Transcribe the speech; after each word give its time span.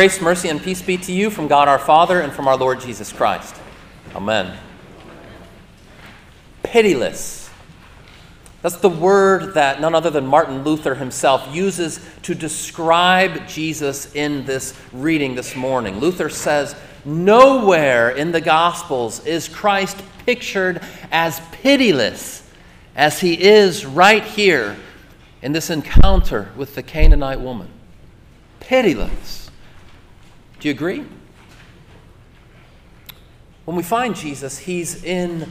Grace, 0.00 0.22
mercy, 0.22 0.48
and 0.48 0.62
peace 0.62 0.80
be 0.80 0.96
to 0.96 1.12
you 1.12 1.28
from 1.28 1.46
God 1.46 1.68
our 1.68 1.78
Father 1.78 2.22
and 2.22 2.32
from 2.32 2.48
our 2.48 2.56
Lord 2.56 2.80
Jesus 2.80 3.12
Christ. 3.12 3.54
Amen. 4.14 4.56
Pitiless. 6.62 7.50
That's 8.62 8.76
the 8.78 8.88
word 8.88 9.52
that 9.52 9.78
none 9.78 9.94
other 9.94 10.08
than 10.08 10.26
Martin 10.26 10.64
Luther 10.64 10.94
himself 10.94 11.54
uses 11.54 12.00
to 12.22 12.34
describe 12.34 13.46
Jesus 13.46 14.14
in 14.14 14.46
this 14.46 14.74
reading 14.90 15.34
this 15.34 15.54
morning. 15.54 16.00
Luther 16.00 16.30
says, 16.30 16.74
Nowhere 17.04 18.08
in 18.08 18.32
the 18.32 18.40
Gospels 18.40 19.26
is 19.26 19.48
Christ 19.48 20.02
pictured 20.24 20.80
as 21.12 21.42
pitiless 21.52 22.50
as 22.96 23.20
he 23.20 23.38
is 23.38 23.84
right 23.84 24.24
here 24.24 24.78
in 25.42 25.52
this 25.52 25.68
encounter 25.68 26.50
with 26.56 26.74
the 26.74 26.82
Canaanite 26.82 27.40
woman. 27.40 27.68
Pitiless. 28.60 29.39
Do 30.60 30.68
you 30.68 30.74
agree? 30.74 31.04
When 33.64 33.76
we 33.76 33.82
find 33.82 34.14
Jesus, 34.14 34.58
he's 34.58 35.02
in 35.02 35.48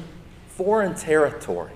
foreign 0.50 0.94
territory. 0.94 1.72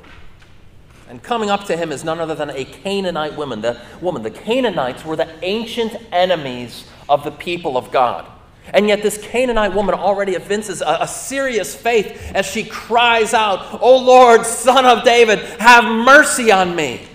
And 1.10 1.22
coming 1.22 1.50
up 1.50 1.66
to 1.66 1.76
him 1.76 1.92
is 1.92 2.04
none 2.04 2.20
other 2.20 2.36
than 2.36 2.50
a 2.50 2.64
Canaanite 2.64 3.36
woman. 3.36 3.62
The 3.62 3.80
woman, 4.02 4.24
the 4.24 4.32
Canaanites 4.32 5.04
were 5.04 5.16
the 5.16 5.30
ancient 5.44 5.96
enemies 6.12 6.88
of 7.10 7.24
the 7.24 7.32
people 7.32 7.76
of 7.78 7.92
God. 7.92 8.26
And 8.74 8.88
yet, 8.88 9.02
this 9.02 9.18
Canaanite 9.18 9.74
woman 9.74 9.94
already 9.96 10.36
evinces 10.36 10.82
a, 10.82 11.00
a, 11.02 11.08
serious 11.08 11.76
faith 11.76 12.32
as 12.34 12.46
she 12.46 12.64
cries 12.64 13.34
out, 13.34 13.82
O 13.82 13.98
Lord, 13.98 14.46
son 14.46 14.86
of 14.86 15.04
David, 15.04 15.40
have 15.60 15.84
mercy 15.84 16.52
on 16.52 16.76
me. 16.76 17.06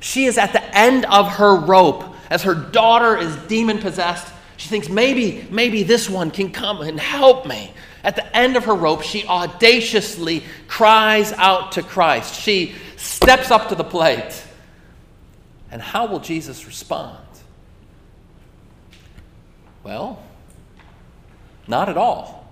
She 0.00 0.26
is 0.26 0.36
at 0.36 0.52
the 0.52 0.62
end 0.76 1.06
of 1.06 1.28
her 1.36 1.56
rope 1.56 2.04
as 2.28 2.42
her 2.42 2.54
daughter 2.54 3.16
is 3.16 3.34
demon 3.48 3.78
possessed. 3.78 4.31
She 4.62 4.68
thinks 4.68 4.88
maybe, 4.88 5.44
maybe 5.50 5.82
this 5.82 6.08
one 6.08 6.30
can 6.30 6.52
come 6.52 6.82
and 6.82 7.00
help 7.00 7.48
me. 7.48 7.72
At 8.04 8.14
the 8.14 8.36
end 8.36 8.56
of 8.56 8.66
her 8.66 8.76
rope, 8.76 9.02
she 9.02 9.26
audaciously 9.26 10.44
cries 10.68 11.32
out 11.32 11.72
to 11.72 11.82
Christ. 11.82 12.40
She 12.40 12.76
steps 12.96 13.50
up 13.50 13.70
to 13.70 13.74
the 13.74 13.82
plate. 13.82 14.40
And 15.72 15.82
how 15.82 16.06
will 16.06 16.20
Jesus 16.20 16.64
respond? 16.64 17.18
Well, 19.82 20.22
not 21.66 21.88
at 21.88 21.96
all. 21.96 22.48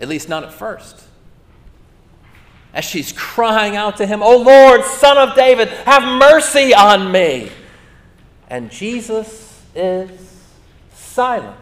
At 0.00 0.08
least 0.08 0.28
not 0.28 0.44
at 0.44 0.52
first. 0.52 1.02
As 2.72 2.84
she's 2.84 3.10
crying 3.10 3.74
out 3.74 3.96
to 3.96 4.06
him, 4.06 4.22
Oh 4.22 4.36
Lord, 4.36 4.84
Son 4.84 5.18
of 5.18 5.34
David, 5.34 5.70
have 5.70 6.04
mercy 6.04 6.72
on 6.72 7.10
me. 7.10 7.50
And 8.48 8.70
Jesus 8.70 9.60
is 9.74 10.28
silent. 10.98 11.56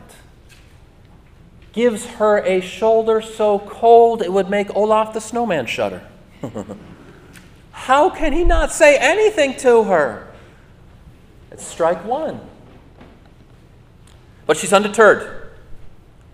Gives 1.73 2.07
her 2.07 2.39
a 2.39 2.61
shoulder 2.61 3.21
so 3.21 3.59
cold 3.59 4.23
it 4.23 4.33
would 4.33 4.49
make 4.49 4.75
Olaf 4.75 5.13
the 5.13 5.21
snowman 5.21 5.67
shudder. 5.67 6.03
How 7.71 8.09
can 8.09 8.33
he 8.33 8.45
not 8.45 8.73
say 8.73 8.97
anything 8.97 9.57
to 9.59 9.85
her? 9.85 10.27
It's 11.51 11.65
strike 11.65 12.05
one. 12.05 12.41
But 14.47 14.57
she's 14.57 14.73
undeterred. 14.73 15.47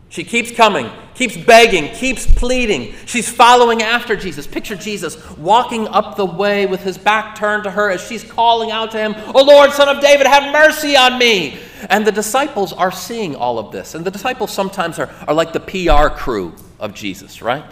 She 0.09 0.25
keeps 0.25 0.51
coming, 0.51 0.91
keeps 1.15 1.39
begging, 1.39 1.89
keeps 1.95 2.27
pleading. 2.27 2.95
She's 3.07 3.31
following 3.31 3.81
after 3.81 4.15
Jesus. 4.15 4.47
Picture 4.47 4.77
Jesus 4.77 5.17
walking 5.39 5.89
up 5.89 6.17
the 6.17 6.27
way 6.27 6.67
with 6.67 6.83
his 6.83 6.99
back 6.99 7.35
turned 7.35 7.65
to 7.65 7.71
her 7.71 7.91
as 7.91 8.07
she's 8.07 8.23
calling 8.23 8.71
out 8.71 8.91
to 8.91 8.99
him, 8.99 9.15
Oh 9.35 9.43
Lord, 9.43 9.73
Son 9.73 9.89
of 9.89 10.03
David, 10.03 10.27
have 10.27 10.53
mercy 10.53 10.97
on 10.97 11.19
me. 11.19 11.59
And 11.89 12.07
the 12.07 12.13
disciples 12.13 12.73
are 12.73 12.93
seeing 12.93 13.35
all 13.35 13.59
of 13.59 13.73
this. 13.73 13.95
And 13.95 14.05
the 14.05 14.11
disciples 14.11 14.53
sometimes 14.53 14.99
are, 14.99 15.11
are 15.27 15.35
like 15.35 15.53
the 15.53 15.61
PR 15.61 16.15
crew 16.15 16.55
of 16.79 16.95
Jesus, 16.95 17.43
right? 17.43 17.65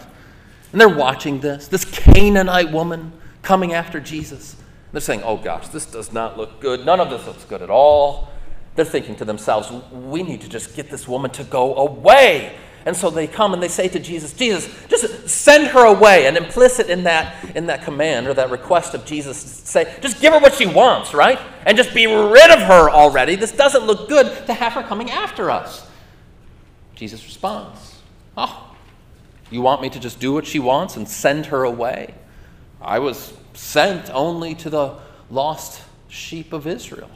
And 0.71 0.79
they're 0.79 0.89
watching 0.89 1.39
this, 1.39 1.67
this 1.67 1.85
Canaanite 1.85 2.71
woman 2.71 3.11
coming 3.41 3.73
after 3.73 3.99
Jesus. 3.99 4.55
They're 4.91 5.01
saying, 5.01 5.23
Oh 5.23 5.37
gosh, 5.37 5.67
this 5.69 5.85
does 5.85 6.11
not 6.11 6.37
look 6.37 6.59
good. 6.59 6.85
None 6.85 6.99
of 6.99 7.09
this 7.09 7.25
looks 7.25 7.43
good 7.45 7.61
at 7.61 7.69
all. 7.69 8.29
They're 8.75 8.85
thinking 8.85 9.15
to 9.17 9.25
themselves, 9.25 9.71
we 9.91 10.23
need 10.23 10.41
to 10.41 10.49
just 10.49 10.75
get 10.75 10.89
this 10.89 11.07
woman 11.07 11.31
to 11.31 11.43
go 11.43 11.75
away. 11.75 12.55
And 12.85 12.95
so 12.95 13.09
they 13.09 13.27
come 13.27 13.53
and 13.53 13.61
they 13.61 13.67
say 13.67 13.87
to 13.89 13.99
Jesus, 13.99 14.33
Jesus, 14.33 14.67
just 14.87 15.29
send 15.29 15.67
her 15.67 15.85
away. 15.85 16.25
And 16.25 16.35
implicit 16.35 16.89
in 16.89 17.03
that, 17.03 17.55
in 17.55 17.67
that 17.67 17.83
command 17.83 18.27
or 18.27 18.33
that 18.33 18.49
request 18.49 18.93
of 18.93 19.05
Jesus, 19.05 19.43
to 19.43 19.67
say, 19.67 19.95
just 20.01 20.19
give 20.19 20.33
her 20.33 20.39
what 20.39 20.55
she 20.55 20.65
wants, 20.65 21.13
right? 21.13 21.39
And 21.65 21.77
just 21.77 21.93
be 21.93 22.07
rid 22.07 22.51
of 22.51 22.59
her 22.61 22.89
already. 22.89 23.35
This 23.35 23.51
doesn't 23.51 23.85
look 23.85 24.09
good 24.09 24.47
to 24.47 24.53
have 24.53 24.73
her 24.73 24.83
coming 24.83 25.11
after 25.11 25.51
us. 25.51 25.87
Jesus 26.95 27.23
responds, 27.25 27.99
Oh, 28.37 28.75
you 29.49 29.61
want 29.61 29.81
me 29.81 29.89
to 29.89 29.99
just 29.99 30.19
do 30.19 30.33
what 30.33 30.45
she 30.45 30.59
wants 30.59 30.95
and 30.95 31.07
send 31.07 31.47
her 31.47 31.63
away? 31.63 32.13
I 32.81 32.99
was 32.99 33.33
sent 33.53 34.09
only 34.11 34.55
to 34.55 34.69
the 34.69 34.97
lost 35.29 35.83
sheep 36.07 36.53
of 36.53 36.65
Israel. 36.65 37.09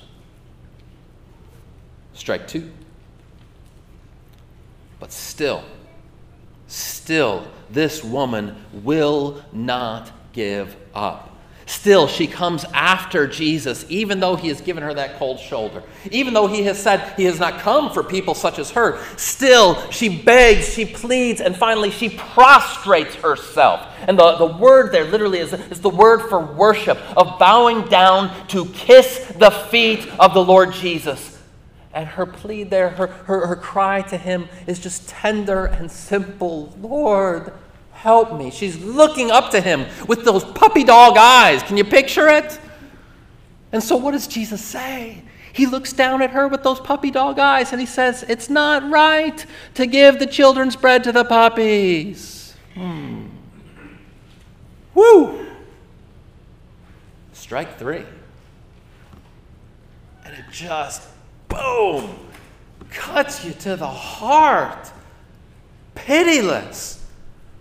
Strike 2.14 2.48
two. 2.48 2.72
But 5.00 5.12
still, 5.12 5.64
still, 6.68 7.48
this 7.70 8.04
woman 8.04 8.56
will 8.72 9.44
not 9.52 10.12
give 10.34 10.76
up. 10.94 11.36
Still, 11.68 12.08
she 12.08 12.28
comes 12.28 12.64
after 12.74 13.26
Jesus, 13.26 13.86
even 13.90 14.20
though 14.20 14.36
he 14.36 14.50
has 14.50 14.62
given 14.62 14.84
her 14.84 14.94
that 14.94 15.18
cold 15.18 15.40
shoulder. 15.40 15.82
Even 16.12 16.36
though 16.36 16.46
he 16.46 16.64
has 16.64 16.82
said 16.82 17.14
he 17.18 17.24
has 17.24 17.40
not 17.40 17.60
come 17.60 17.92
for 17.92 18.04
people 18.04 18.36
such 18.36 18.60
as 18.60 18.70
her. 18.72 19.04
Still, 19.18 19.90
she 19.90 20.22
begs, 20.22 20.72
she 20.72 20.86
pleads, 20.86 21.42
and 21.42 21.56
finally 21.56 21.90
she 21.90 22.10
prostrates 22.10 23.16
herself. 23.16 23.82
And 24.08 24.20
the, 24.20 24.36
the 24.36 24.46
word 24.46 24.92
there 24.92 25.06
literally 25.06 25.40
is, 25.40 25.54
is 25.54 25.82
the 25.82 25.90
word 25.90 26.30
for 26.30 26.40
worship, 26.40 27.00
of 27.18 27.40
bowing 27.40 27.88
down 27.88 28.48
to 28.50 28.66
kiss 28.66 29.34
the 29.40 29.50
feet 29.50 30.08
of 30.20 30.36
the 30.36 30.44
Lord 30.44 30.72
Jesus. 30.72 31.35
And 31.96 32.10
her 32.10 32.26
plea 32.26 32.64
there, 32.64 32.90
her, 32.90 33.08
her, 33.08 33.48
her 33.48 33.56
cry 33.56 34.02
to 34.04 34.18
him 34.18 34.50
is 34.68 34.80
just 34.80 35.08
tender 35.08 35.66
and 35.66 35.90
simple 35.90 36.76
Lord, 36.82 37.54
help 37.94 38.38
me. 38.38 38.52
She's 38.52 38.78
looking 38.84 39.32
up 39.32 39.50
to 39.52 39.62
him 39.62 39.86
with 40.06 40.26
those 40.26 40.44
puppy 40.44 40.84
dog 40.84 41.16
eyes. 41.18 41.64
Can 41.64 41.78
you 41.78 41.86
picture 41.86 42.28
it? 42.28 42.60
And 43.72 43.82
so, 43.82 43.96
what 43.96 44.12
does 44.12 44.28
Jesus 44.28 44.64
say? 44.64 45.24
He 45.54 45.66
looks 45.66 45.94
down 45.94 46.22
at 46.22 46.32
her 46.32 46.50
with 46.50 46.64
those 46.64 46.82
puppy 46.82 47.12
dog 47.12 47.40
eyes 47.40 47.72
and 47.72 47.80
he 47.80 47.88
says, 47.88 48.26
It's 48.28 48.50
not 48.50 48.90
right 48.92 49.46
to 49.76 49.86
give 49.86 50.20
the 50.20 50.28
children's 50.28 50.76
bread 50.76 51.02
to 51.06 51.14
the 51.14 51.24
puppies. 51.24 52.54
Hmm. 52.74 53.28
Woo! 54.94 55.46
Strike 57.32 57.80
three. 57.80 58.04
And 60.26 60.34
it 60.34 60.44
just 60.52 61.15
boom, 61.56 62.20
cuts 62.90 63.46
you 63.46 63.54
to 63.54 63.76
the 63.76 63.88
heart. 63.88 64.92
Pitiless. 65.96 67.04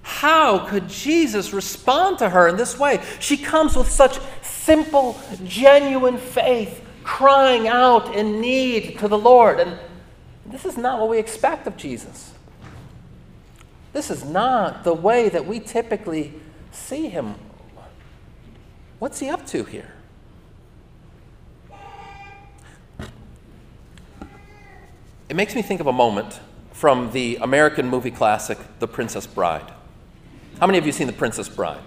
How 0.02 0.66
could 0.66 0.88
Jesus 0.88 1.52
respond 1.52 2.18
to 2.18 2.28
her 2.28 2.48
in 2.48 2.56
this 2.56 2.78
way? 2.78 3.02
She 3.20 3.36
comes 3.36 3.74
with 3.74 3.90
such 3.90 4.18
simple, 4.42 5.18
genuine 5.44 6.18
faith, 6.18 6.84
crying 7.02 7.68
out 7.68 8.14
in 8.14 8.40
need 8.40 8.98
to 8.98 9.08
the 9.08 9.18
Lord. 9.18 9.60
And 9.60 9.78
this 10.44 10.64
is 10.64 10.76
not 10.76 11.00
what 11.00 11.08
we 11.08 11.18
expect 11.18 11.66
of 11.66 11.76
Jesus. 11.76 12.32
This 13.94 14.10
is 14.10 14.24
not 14.24 14.84
the 14.84 14.92
way 14.92 15.28
that 15.28 15.46
we 15.46 15.60
typically 15.60 16.34
see 16.70 17.08
him. 17.08 17.36
What's 18.98 19.20
he 19.20 19.30
up 19.30 19.46
to 19.48 19.64
here? 19.64 19.92
It 25.34 25.36
makes 25.36 25.56
me 25.56 25.62
think 25.62 25.80
of 25.80 25.88
a 25.88 25.92
moment 25.92 26.38
from 26.70 27.10
the 27.10 27.38
American 27.40 27.88
movie 27.88 28.12
classic, 28.12 28.56
The 28.78 28.86
Princess 28.86 29.26
Bride. 29.26 29.68
How 30.60 30.68
many 30.68 30.78
of 30.78 30.86
you 30.86 30.92
seen 30.92 31.08
The 31.08 31.12
Princess 31.12 31.48
Bride? 31.48 31.80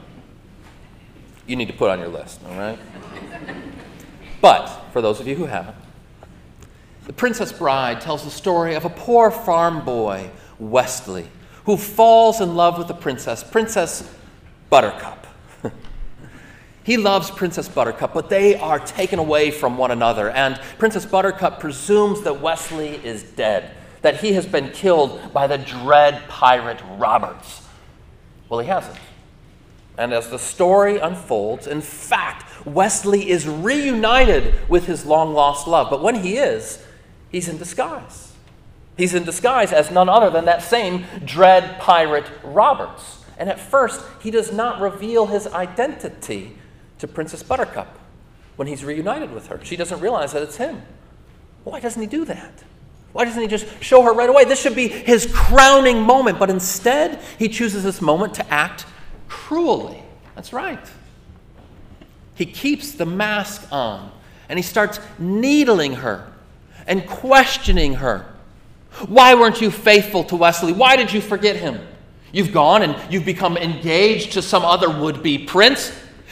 You 1.46 1.56
need 1.56 1.70
to 1.70 1.74
put 1.74 1.90
on 1.90 1.98
your 1.98 2.10
list, 2.10 2.42
all 2.46 2.58
right? 2.58 2.78
But 4.42 4.68
for 4.92 5.02
those 5.02 5.22
of 5.22 5.30
you 5.30 5.36
who 5.36 5.46
haven't, 5.46 5.78
The 7.06 7.14
Princess 7.14 7.54
Bride 7.54 8.02
tells 8.02 8.26
the 8.26 8.32
story 8.32 8.76
of 8.76 8.84
a 8.84 8.90
poor 8.90 9.32
farm 9.32 9.86
boy, 9.86 10.30
Westley, 10.60 11.30
who 11.64 11.78
falls 11.78 12.42
in 12.42 12.58
love 12.58 12.78
with 12.78 12.90
the 12.90 12.96
princess, 12.96 13.46
Princess 13.46 14.14
Buttercup. 14.70 15.26
He 16.88 16.96
loves 16.96 17.30
Princess 17.30 17.68
Buttercup, 17.68 18.14
but 18.14 18.30
they 18.30 18.56
are 18.56 18.80
taken 18.80 19.20
away 19.20 19.52
from 19.52 19.78
one 19.78 19.92
another. 19.92 20.30
And 20.30 20.56
Princess 20.78 21.06
Buttercup 21.06 21.60
presumes 21.60 22.22
that 22.22 22.40
Westley 22.40 23.06
is 23.06 23.24
dead, 23.24 23.72
that 24.04 24.22
he 24.22 24.32
has 24.32 24.46
been 24.46 24.72
killed 24.72 25.34
by 25.34 25.48
the 25.48 25.58
dread 25.58 26.24
pirate 26.30 26.82
Roberts. 26.98 27.68
Well, 28.48 28.62
he 28.62 28.68
hasn't. 28.70 28.98
And 29.98 30.14
as 30.14 30.30
the 30.30 30.40
story 30.40 30.98
unfolds, 30.98 31.68
in 31.68 31.82
fact, 31.82 32.66
Westley 32.66 33.30
is 33.30 33.46
reunited 33.46 34.54
with 34.70 34.86
his 34.86 35.06
long 35.06 35.34
lost 35.34 35.68
love. 35.68 35.90
But 35.90 36.02
when 36.02 36.16
he 36.16 36.38
is, 36.38 36.82
he's 37.30 37.50
in 37.50 37.58
disguise. 37.58 38.32
He's 38.96 39.14
in 39.14 39.26
disguise 39.26 39.74
as 39.74 39.92
none 39.92 40.08
other 40.08 40.30
than 40.30 40.46
that 40.46 40.64
same 40.64 41.04
dread 41.26 41.82
pirate 41.82 42.32
Roberts. 42.46 43.26
And 43.38 43.50
at 43.50 43.60
first, 43.60 44.06
he 44.22 44.32
does 44.32 44.54
not 44.54 44.80
reveal 44.80 45.26
his 45.26 45.48
identity 45.48 46.58
to 47.00 47.08
Princess 47.08 47.44
Buttercup 47.44 47.98
when 48.56 48.68
he's 48.68 48.84
reunited 48.84 49.32
with 49.32 49.48
her. 49.48 49.60
She 49.64 49.76
doesn't 49.76 50.00
realize 50.00 50.34
that 50.34 50.44
it's 50.44 50.58
him. 50.58 50.82
Why 51.64 51.80
doesn't 51.80 52.02
he 52.02 52.08
do 52.08 52.26
that? 52.26 52.64
Why 53.14 53.26
doesn't 53.26 53.42
he 53.42 53.48
just 53.48 53.66
show 53.84 54.02
her 54.04 54.14
right 54.14 54.30
away? 54.30 54.46
This 54.46 54.62
should 54.62 54.76
be 54.76 54.88
his 54.88 55.30
crowning 55.34 56.02
moment, 56.02 56.40
but 56.40 56.50
instead, 56.50 57.22
he 57.40 57.50
chooses 57.50 57.84
this 57.84 58.02
moment 58.02 58.36
to 58.36 58.54
act 58.54 58.86
cruelly. 59.28 60.04
That's 60.36 60.54
right. 60.54 60.80
He 62.36 62.46
keeps 62.46 62.92
the 62.92 63.06
mask 63.06 63.68
on 63.72 64.12
and 64.50 64.60
he 64.60 64.64
starts 64.64 65.00
needling 65.18 65.94
her 65.94 66.32
and 66.86 67.08
questioning 67.08 67.96
her. 67.96 68.26
Why 69.08 69.36
weren't 69.36 69.62
you 69.62 69.72
faithful 69.72 70.24
to 70.26 70.36
Westley? 70.36 70.72
Why 70.72 70.96
did 70.96 71.12
you 71.12 71.22
forget 71.22 71.56
him? 71.56 71.80
You've 72.32 72.52
gone 72.52 72.84
and 72.84 72.96
you've 73.12 73.26
become 73.26 73.58
engaged 73.58 74.34
to 74.34 74.42
some 74.42 74.64
other 74.64 74.90
would 74.90 75.24
be 75.24 75.38
prince. 75.38 75.92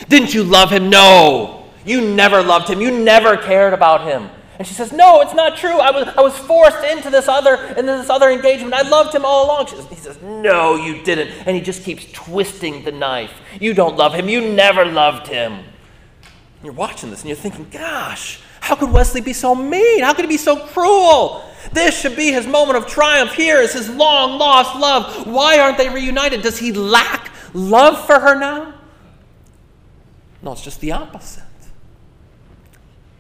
Didn't 0.10 0.34
you 0.34 0.44
love 0.44 0.72
him? 0.72 0.90
No. 0.90 1.66
You 1.86 2.02
never 2.02 2.42
loved 2.42 2.70
him. 2.70 2.82
You 2.82 2.92
never 2.92 3.38
cared 3.38 3.74
about 3.74 4.06
him. 4.08 4.30
And 4.58 4.68
she 4.68 4.74
says, 4.74 4.92
No, 4.92 5.22
it's 5.22 5.34
not 5.34 5.58
true. 5.58 5.80
I 5.80 5.92
was, 5.92 6.08
I 6.18 6.22
was 6.22 6.38
forced 6.38 6.84
into 6.84 7.10
this 7.10 7.28
other 7.28 7.56
into 7.56 7.84
this 7.84 8.10
other 8.10 8.30
engagement. 8.30 8.74
I 8.74 8.88
loved 8.88 9.14
him 9.14 9.26
all 9.26 9.46
along. 9.46 9.68
Says, 9.68 9.86
he 9.88 9.96
says, 9.96 10.22
No, 10.22 10.76
you 10.76 11.04
didn't. 11.04 11.30
And 11.46 11.56
he 11.56 11.62
just 11.62 11.84
keeps 11.84 12.10
twisting 12.12 12.84
the 12.84 12.92
knife. 12.92 13.34
You 13.60 13.74
don't 13.74 13.98
love 13.98 14.14
him. 14.14 14.30
You 14.30 14.54
never 14.54 14.86
loved 14.86 15.28
him. 15.28 15.64
You're 16.66 16.74
watching 16.74 17.12
this 17.12 17.22
and 17.22 17.30
you're 17.30 17.38
thinking, 17.38 17.68
gosh, 17.70 18.40
how 18.60 18.76
could 18.76 18.92
Westley 18.92 19.22
be 19.22 19.34
so 19.34 19.54
mean? 19.54 20.02
How 20.02 20.14
could 20.14 20.26
he 20.26 20.30
be 20.30 20.38
so 20.38 20.66
cruel? 20.66 21.48
This 21.72 22.00
should 22.00 22.16
be 22.16 22.32
his 22.32 22.48
moment 22.48 22.78
of 22.78 22.88
triumph. 22.88 23.34
Here 23.34 23.60
is 23.60 23.74
his 23.74 23.88
long 23.90 24.40
lost 24.40 24.76
love. 24.76 25.28
Why 25.28 25.60
aren't 25.60 25.78
they 25.78 25.90
reunited? 25.90 26.42
Does 26.42 26.58
he 26.58 26.72
lack 26.72 27.32
love 27.54 28.04
for 28.08 28.20
her 28.20 28.40
now? 28.40 28.74
No, 30.46 30.52
it's 30.52 30.62
just 30.62 30.80
the 30.80 30.92
opposite. 30.92 31.44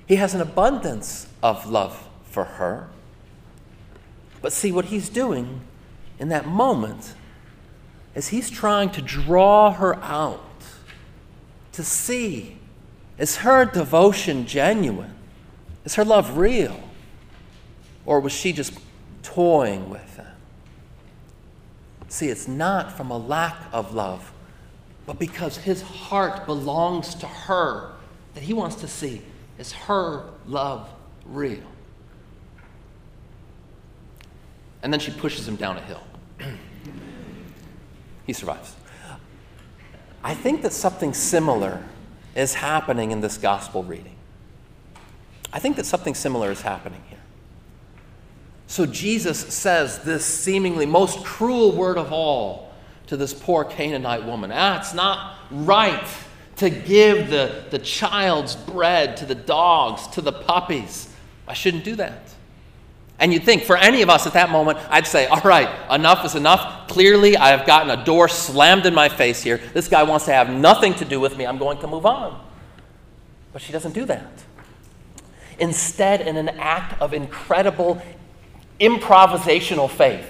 He 0.05 0.17
has 0.17 0.35
an 0.35 0.41
abundance 0.41 1.27
of 1.41 1.65
love 1.65 2.07
for 2.23 2.43
her. 2.43 2.87
But 4.43 4.53
see, 4.53 4.71
what 4.71 4.85
he's 4.85 5.09
doing 5.09 5.61
in 6.19 6.29
that 6.29 6.45
moment 6.45 7.15
is 8.13 8.27
he's 8.27 8.51
trying 8.51 8.91
to 8.91 9.01
draw 9.01 9.71
her 9.71 9.95
out 10.03 10.41
to 11.71 11.83
see 11.83 12.59
is 13.17 13.37
her 13.37 13.65
devotion 13.65 14.45
genuine? 14.45 15.15
Is 15.83 15.95
her 15.95 16.05
love 16.05 16.37
real? 16.37 16.79
Or 18.05 18.19
was 18.19 18.33
she 18.33 18.53
just 18.53 18.77
toying 19.23 19.89
with 19.89 20.17
him? 20.17 20.27
See, 22.07 22.27
it's 22.27 22.47
not 22.47 22.91
from 22.91 23.09
a 23.09 23.17
lack 23.17 23.55
of 23.71 23.93
love, 23.95 24.31
but 25.05 25.19
because 25.19 25.57
his 25.57 25.81
heart 25.81 26.45
belongs 26.45 27.15
to 27.15 27.27
her 27.27 27.93
that 28.33 28.43
he 28.43 28.53
wants 28.53 28.75
to 28.77 28.87
see 28.87 29.21
is 29.57 29.71
her 29.71 30.25
love 30.47 30.89
real? 31.25 31.63
And 34.83 34.91
then 34.91 34.99
she 34.99 35.11
pushes 35.11 35.47
him 35.47 35.55
down 35.55 35.77
a 35.77 35.81
hill. 35.81 36.03
he 38.25 38.33
survives. 38.33 38.75
I 40.23 40.33
think 40.33 40.63
that 40.63 40.73
something 40.73 41.13
similar 41.13 41.83
is 42.35 42.55
happening 42.55 43.11
in 43.11 43.21
this 43.21 43.37
gospel 43.37 43.83
reading. 43.83 44.15
I 45.53 45.59
think 45.59 45.77
that 45.77 45.85
something 45.85 46.15
similar 46.15 46.51
is 46.51 46.61
happening 46.61 47.01
here. 47.09 47.19
So 48.67 48.85
Jesus 48.85 49.39
says 49.39 49.99
this 49.99 50.25
seemingly 50.25 50.85
most 50.85 51.23
cruel 51.23 51.71
word 51.71 51.97
of 51.97 52.11
all 52.11 52.64
to 53.07 53.17
this 53.17 53.33
poor 53.33 53.63
Canaanite 53.63 54.25
woman. 54.25 54.51
Ah, 54.53 54.79
it's 54.79 54.93
not 54.93 55.37
right 55.51 56.07
to 56.57 56.69
give 56.69 57.29
the, 57.29 57.65
the 57.69 57.79
child's 57.79 58.55
bread 58.55 59.17
to 59.17 59.25
the 59.25 59.35
dogs, 59.35 60.07
to 60.07 60.21
the 60.21 60.31
puppies. 60.31 61.09
I 61.47 61.53
shouldn't 61.53 61.83
do 61.83 61.95
that. 61.97 62.21
And 63.19 63.31
you'd 63.33 63.43
think 63.43 63.63
for 63.63 63.77
any 63.77 64.01
of 64.01 64.09
us 64.09 64.27
at 64.27 64.33
that 64.33 64.49
moment, 64.49 64.77
I'd 64.89 65.07
say, 65.07 65.25
all 65.27 65.41
right, 65.41 65.69
enough 65.89 66.25
is 66.25 66.35
enough. 66.35 66.89
Clearly, 66.89 67.37
I 67.37 67.49
have 67.49 67.65
gotten 67.65 67.89
a 67.97 68.03
door 68.03 68.27
slammed 68.27 68.85
in 68.85 68.93
my 68.93 69.07
face 69.07 69.41
here. 69.41 69.61
This 69.73 69.87
guy 69.87 70.03
wants 70.03 70.25
to 70.25 70.33
have 70.33 70.49
nothing 70.49 70.93
to 70.95 71.05
do 71.05 71.19
with 71.19 71.37
me. 71.37 71.45
I'm 71.45 71.57
going 71.57 71.77
to 71.79 71.87
move 71.87 72.05
on. 72.05 72.41
But 73.53 73.61
she 73.61 73.71
doesn't 73.71 73.93
do 73.93 74.03
that. 74.05 74.43
Instead, 75.59 76.21
in 76.21 76.35
an 76.35 76.49
act 76.49 77.01
of 77.01 77.13
incredible 77.13 78.01
improvisational 78.81 79.89
faith, 79.89 80.27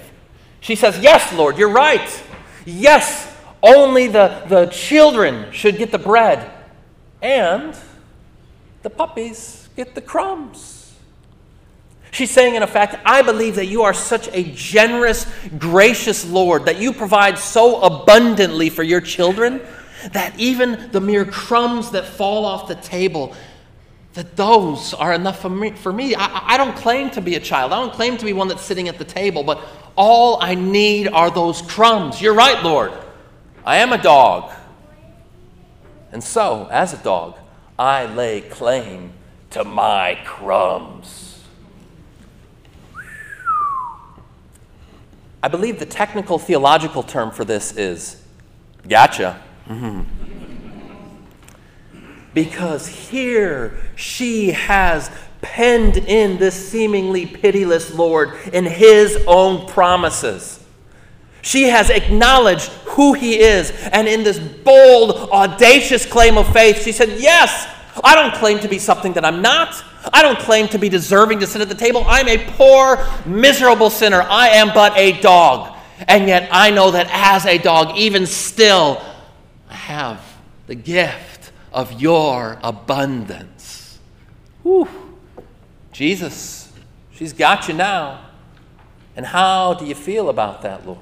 she 0.60 0.76
says, 0.76 1.00
Yes, 1.00 1.34
Lord, 1.34 1.58
you're 1.58 1.72
right. 1.72 2.24
Yes, 2.66 3.32
only 3.62 4.08
the, 4.08 4.44
the 4.48 4.66
children 4.68 5.52
should 5.52 5.78
get 5.78 5.92
the 5.92 6.00
bread, 6.00 6.52
and 7.22 7.76
the 8.82 8.90
puppies 8.90 9.70
get 9.76 9.96
the 9.96 10.02
crumbs. 10.02 10.94
She's 12.12 12.32
saying, 12.32 12.56
in 12.56 12.64
effect, 12.64 12.96
I 13.06 13.22
believe 13.24 13.56
that 13.56 13.66
you 13.66 13.84
are 13.84 13.94
such 13.94 14.30
a 14.32 14.44
generous, 14.44 15.28
gracious 15.58 16.26
Lord, 16.26 16.66
that 16.66 16.80
you 16.80 16.94
provide 16.94 17.38
so 17.38 17.82
abundantly 17.82 18.70
for 18.70 18.84
your 18.84 19.02
children, 19.02 19.62
that 20.14 20.40
even 20.40 20.92
the 20.92 21.02
mere 21.02 21.26
crumbs 21.26 21.92
that 21.92 22.06
fall 22.06 22.46
off 22.46 22.68
the 22.68 22.76
table, 22.76 23.36
that 24.14 24.38
those 24.38 24.94
are 24.94 25.12
enough 25.12 25.42
for 25.42 25.50
me. 25.50 25.72
For 25.72 25.92
me. 25.92 26.16
I, 26.16 26.54
I 26.54 26.58
don't 26.58 26.76
claim 26.78 27.10
to 27.12 27.22
be 27.22 27.36
a 27.36 27.40
child, 27.40 27.74
I 27.74 27.82
don't 27.82 27.94
claim 27.94 28.16
to 28.18 28.26
be 28.26 28.32
one 28.32 28.48
that's 28.48 28.62
sitting 28.62 28.88
at 28.88 28.98
the 28.98 29.04
table, 29.04 29.44
but 29.44 29.60
all 29.96 30.38
I 30.42 30.56
need 30.56 31.08
are 31.08 31.32
those 31.32 31.62
crumbs. 31.62 32.22
You're 32.22 32.34
right, 32.34 32.64
Lord. 32.64 32.92
I 33.66 33.78
am 33.78 33.94
a 33.94 34.02
dog. 34.02 34.52
And 36.12 36.24
so, 36.24 36.68
as 36.72 36.94
a 36.94 36.98
dog, 36.98 37.38
I 37.78 38.06
lay 38.06 38.42
claim 38.42 39.12
to 39.52 39.64
my 39.64 40.20
crumbs. 40.26 41.44
I 45.42 45.48
believe 45.48 45.80
the 45.80 45.86
technical 45.86 46.40
theological 46.40 47.04
term 47.04 47.32
for 47.32 47.46
this 47.46 47.76
is 47.78 48.22
gotcha. 48.88 49.42
Mm-hmm. 49.68 50.02
Because 52.34 52.88
here 52.88 53.78
she 53.96 54.52
has 54.52 55.10
penned 55.46 55.98
in 55.98 56.38
this 56.38 56.56
seemingly 56.70 57.28
pitiless 57.28 57.94
Lord 57.94 58.34
in 58.52 58.66
his 58.66 59.24
own 59.28 59.68
promises. 59.68 60.60
She 61.44 61.64
has 61.66 61.92
acknowledged 61.92 62.72
who 62.96 63.14
he 63.14 63.40
is, 63.40 63.72
and 63.94 64.08
in 64.08 64.24
this 64.24 64.40
bold, 64.40 65.30
audacious 65.30 66.04
claim 66.04 66.40
of 66.40 66.52
faith, 66.52 66.82
she 66.82 66.92
said, 66.92 67.20
Yes, 67.20 67.68
I 68.04 68.16
don't 68.16 68.34
claim 68.34 68.60
to 68.60 68.68
be 68.68 68.80
something 68.80 69.14
that 69.14 69.24
I'm 69.24 69.44
not. 69.44 69.84
I 70.12 70.24
don't 70.24 70.40
claim 70.40 70.68
to 70.70 70.80
be 70.80 70.90
deserving 70.90 71.40
to 71.42 71.48
sit 71.48 71.62
at 71.62 71.70
the 71.70 71.76
table. 71.76 72.04
I'm 72.08 72.28
a 72.28 72.44
poor, 72.58 73.08
miserable 73.28 73.92
sinner. 73.92 74.24
I 74.24 74.50
am 74.50 74.74
but 74.74 74.98
a 74.98 75.22
dog. 75.22 75.78
And 76.08 76.28
yet 76.28 76.50
I 76.52 76.72
know 76.72 76.92
that 76.92 77.08
as 77.12 77.46
a 77.46 77.60
dog, 77.60 77.96
even 77.96 78.26
still, 78.26 79.02
I 79.70 79.76
have 79.76 80.22
the 80.66 80.76
gift 80.76 81.52
of 81.72 82.02
your 82.02 82.58
abundance. 82.64 84.00
Whew. 84.64 85.05
Jesus, 85.96 86.74
she's 87.14 87.32
got 87.32 87.70
you 87.70 87.74
now. 87.74 88.20
And 89.16 89.26
how 89.26 89.74
do 89.76 89.86
you 89.86 89.96
feel 89.96 90.28
about 90.28 90.62
that, 90.64 90.86
Lord? 90.86 91.00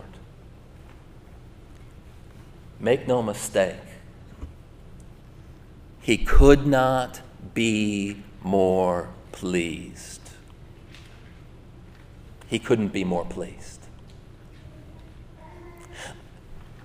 Make 2.80 3.08
no 3.08 3.24
mistake, 3.24 3.80
he 6.00 6.18
could 6.20 6.68
not 6.68 7.22
be 7.56 8.22
more 8.44 9.10
pleased. 9.32 10.22
He 12.46 12.60
couldn't 12.60 12.90
be 12.90 13.04
more 13.04 13.26
pleased. 13.26 13.80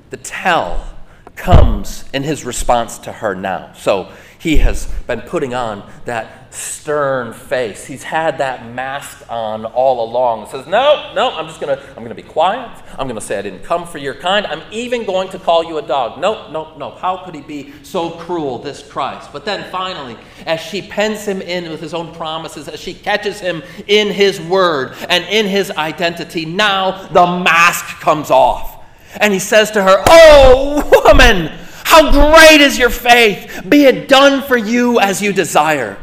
The 0.08 0.16
tell 0.16 0.96
comes 1.36 2.04
in 2.14 2.22
his 2.22 2.42
response 2.46 2.96
to 3.00 3.12
her 3.12 3.34
now. 3.34 3.74
So 3.74 4.10
he 4.38 4.58
has 4.58 4.86
been 5.06 5.22
putting 5.22 5.52
on 5.52 5.90
that 6.04 6.54
stern 6.54 7.32
face. 7.32 7.86
He's 7.86 8.04
had 8.04 8.38
that 8.38 8.72
mask 8.72 9.24
on 9.28 9.64
all 9.64 10.08
along. 10.08 10.46
He 10.46 10.52
says, 10.52 10.66
No, 10.66 11.12
no, 11.14 11.30
I'm 11.30 11.46
just 11.46 11.60
gonna 11.60 11.82
I'm 11.96 12.02
gonna 12.04 12.14
be 12.14 12.22
quiet. 12.22 12.82
I'm 12.98 13.08
gonna 13.08 13.20
say 13.20 13.38
I 13.38 13.42
didn't 13.42 13.64
come 13.64 13.86
for 13.86 13.98
your 13.98 14.14
kind. 14.14 14.46
I'm 14.46 14.62
even 14.70 15.04
going 15.04 15.28
to 15.30 15.38
call 15.38 15.64
you 15.64 15.78
a 15.78 15.82
dog. 15.82 16.20
No, 16.20 16.50
no, 16.52 16.76
no. 16.76 16.90
How 16.92 17.24
could 17.24 17.34
he 17.34 17.40
be 17.40 17.74
so 17.82 18.10
cruel, 18.10 18.58
this 18.58 18.82
Christ? 18.82 19.32
But 19.32 19.44
then 19.44 19.70
finally, 19.72 20.16
as 20.46 20.60
she 20.60 20.82
pens 20.82 21.26
him 21.26 21.42
in 21.42 21.68
with 21.70 21.80
his 21.80 21.92
own 21.92 22.14
promises, 22.14 22.68
as 22.68 22.80
she 22.80 22.94
catches 22.94 23.40
him 23.40 23.62
in 23.88 24.08
his 24.08 24.40
word 24.40 24.94
and 25.08 25.24
in 25.24 25.46
his 25.46 25.70
identity, 25.72 26.46
now 26.46 27.08
the 27.08 27.26
mask 27.26 28.00
comes 28.00 28.30
off. 28.30 28.76
And 29.16 29.32
he 29.32 29.38
says 29.38 29.70
to 29.72 29.82
her, 29.82 30.02
Oh, 30.06 31.02
woman, 31.04 31.57
how 31.88 32.12
great 32.12 32.60
is 32.60 32.78
your 32.78 32.90
faith! 32.90 33.64
Be 33.68 33.84
it 33.84 34.08
done 34.08 34.42
for 34.42 34.56
you 34.56 35.00
as 35.00 35.20
you 35.20 35.32
desire. 35.32 35.98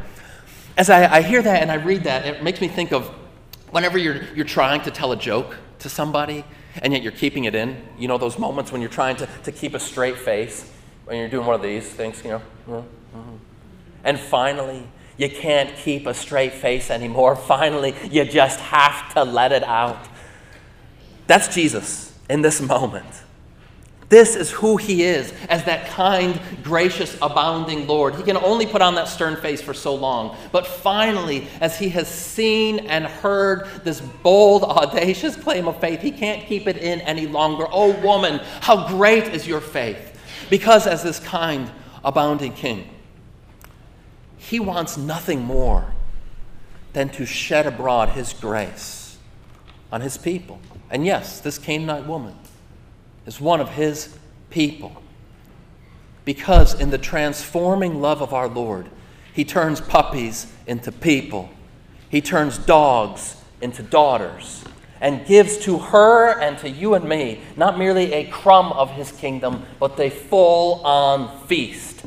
As 0.77 0.89
I, 0.89 1.17
I 1.17 1.21
hear 1.21 1.41
that 1.41 1.61
and 1.61 1.71
I 1.71 1.75
read 1.75 2.03
that, 2.03 2.25
it 2.25 2.43
makes 2.43 2.59
me 2.59 2.67
think 2.67 2.91
of 2.91 3.09
Whenever 3.75 3.97
you're, 3.97 4.23
you're 4.33 4.45
trying 4.45 4.81
to 4.83 4.89
tell 4.89 5.11
a 5.11 5.17
joke 5.17 5.57
to 5.79 5.89
somebody 5.89 6.45
and 6.81 6.93
yet 6.93 7.03
you're 7.03 7.11
keeping 7.11 7.43
it 7.43 7.53
in, 7.53 7.75
you 7.99 8.07
know, 8.07 8.17
those 8.17 8.39
moments 8.39 8.71
when 8.71 8.79
you're 8.79 8.89
trying 8.89 9.17
to, 9.17 9.27
to 9.43 9.51
keep 9.51 9.73
a 9.73 9.79
straight 9.81 10.17
face, 10.17 10.71
when 11.03 11.17
you're 11.17 11.27
doing 11.27 11.45
one 11.45 11.55
of 11.55 11.61
these 11.61 11.85
things, 11.85 12.23
you 12.23 12.29
know, 12.29 12.41
mm-hmm. 12.69 13.35
and 14.05 14.17
finally 14.17 14.87
you 15.17 15.29
can't 15.29 15.75
keep 15.75 16.07
a 16.07 16.13
straight 16.13 16.53
face 16.53 16.89
anymore. 16.89 17.35
Finally, 17.55 17.95
you 18.09 18.23
just 18.23 18.61
have 18.61 19.13
to 19.13 19.25
let 19.25 19.51
it 19.51 19.63
out. 19.65 20.07
That's 21.27 21.53
Jesus 21.53 22.17
in 22.29 22.41
this 22.41 22.61
moment. 22.61 23.23
This 24.07 24.35
is 24.35 24.51
who 24.51 24.77
he 24.77 25.03
is 25.03 25.33
as 25.49 25.63
that 25.63 25.87
kind, 25.89 26.39
gracious, 26.63 27.17
abounding 27.21 27.87
Lord. 27.87 28.15
He 28.15 28.23
can 28.23 28.37
only 28.37 28.67
put 28.67 28.81
on 28.81 28.93
that 28.95 29.07
stern 29.07 29.35
face 29.35 29.61
for 29.61 29.73
so 29.73 29.95
long. 29.95 30.37
But 30.51 30.67
finally, 30.67 31.47
as 31.59 31.79
he 31.79 31.89
has 31.89 32.07
seen 32.07 32.79
and 32.87 33.05
heard 33.05 33.67
this 33.83 34.01
bold, 34.01 34.63
audacious 34.63 35.35
claim 35.35 35.67
of 35.67 35.79
faith, 35.79 36.01
he 36.01 36.11
can't 36.11 36.45
keep 36.45 36.67
it 36.67 36.77
in 36.77 37.01
any 37.01 37.25
longer. 37.25 37.65
Oh, 37.71 37.99
woman, 38.01 38.41
how 38.61 38.87
great 38.87 39.33
is 39.33 39.47
your 39.47 39.61
faith! 39.61 40.11
Because 40.51 40.85
as 40.85 41.01
this 41.01 41.19
kind, 41.19 41.71
abounding 42.03 42.53
king, 42.53 42.87
he 44.37 44.59
wants 44.59 44.97
nothing 44.97 45.41
more 45.41 45.93
than 46.93 47.09
to 47.09 47.25
shed 47.25 47.65
abroad 47.65 48.09
his 48.09 48.33
grace 48.33 49.17
on 49.91 50.01
his 50.01 50.17
people. 50.17 50.59
And 50.91 51.03
yes, 51.05 51.39
this 51.39 51.57
Canaanite 51.57 52.05
woman 52.05 52.35
is 53.25 53.41
one 53.41 53.59
of 53.61 53.69
his 53.69 54.17
people. 54.49 55.01
Because 56.23 56.79
in 56.79 56.89
the 56.89 56.97
transforming 56.97 58.01
love 58.01 58.21
of 58.21 58.33
our 58.33 58.47
Lord, 58.47 58.89
he 59.33 59.43
turns 59.43 59.81
puppies 59.81 60.51
into 60.65 60.91
people, 60.91 61.49
he 62.09 62.21
turns 62.21 62.57
dogs 62.57 63.35
into 63.61 63.83
daughters, 63.83 64.63
and 65.01 65.25
gives 65.25 65.57
to 65.59 65.77
her 65.77 66.39
and 66.39 66.57
to 66.59 66.69
you 66.69 66.93
and 66.93 67.07
me 67.07 67.41
not 67.55 67.77
merely 67.77 68.13
a 68.13 68.25
crumb 68.27 68.71
of 68.71 68.91
his 68.91 69.11
kingdom, 69.11 69.65
but 69.79 69.99
a 69.99 70.09
full 70.09 70.85
on 70.85 71.45
feast. 71.47 72.05